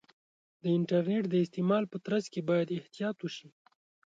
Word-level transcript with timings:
د 0.61 0.63
انټرنیټ 0.77 1.23
د 1.29 1.35
استعمال 1.43 1.83
په 1.91 1.97
ترڅ 2.05 2.25
کې 2.33 2.41
باید 2.49 2.75
احتیاط 2.77 3.17
وشي. 3.21 3.47